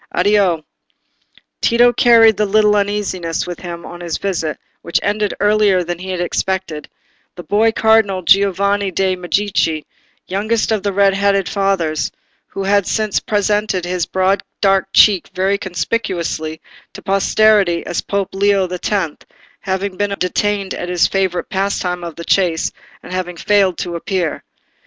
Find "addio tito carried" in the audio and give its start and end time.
0.15-2.39